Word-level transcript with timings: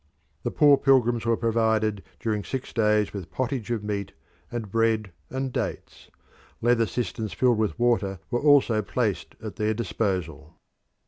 The 0.41 0.49
poor 0.49 0.77
pilgrims 0.77 1.27
were 1.27 1.37
provided 1.37 2.01
during 2.19 2.43
six 2.43 2.73
days 2.73 3.13
with 3.13 3.29
pottage 3.29 3.69
of 3.69 3.83
meat 3.83 4.13
and 4.51 4.71
bread 4.71 5.11
and 5.29 5.53
dates; 5.53 6.09
leather 6.59 6.87
cisterns 6.87 7.33
filled 7.33 7.59
with 7.59 7.77
water 7.77 8.17
were 8.31 8.41
also 8.41 8.81
placed 8.81 9.35
at 9.43 9.57
their 9.57 9.75
disposal. 9.75 10.55